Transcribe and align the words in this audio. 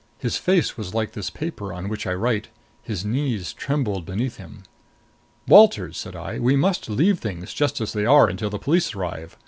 His 0.17 0.35
face 0.37 0.77
was 0.77 0.95
like 0.95 1.11
this 1.11 1.29
paper 1.29 1.71
on 1.71 1.87
which 1.87 2.07
I 2.07 2.15
write; 2.15 2.47
his 2.81 3.05
knees 3.05 3.53
trembled 3.53 4.03
beneath 4.03 4.37
him. 4.37 4.63
"Walters," 5.47 5.95
said 5.95 6.15
I, 6.15 6.39
"we 6.39 6.55
must 6.55 6.89
leave 6.89 7.19
things 7.19 7.53
just 7.53 7.79
as 7.79 7.93
they 7.93 8.07
are 8.07 8.25
until 8.27 8.49
the 8.49 8.57
police 8.57 8.95
arrive. 8.95 9.37